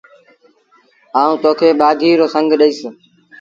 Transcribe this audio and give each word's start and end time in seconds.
آئوٚݩ 1.21 1.39
تو 1.43 1.51
کي 1.59 1.69
ٻآگھيٚ 1.79 2.17
رو 2.19 2.27
سنڱ 2.33 2.49
ڏئيٚس۔ 2.59 2.79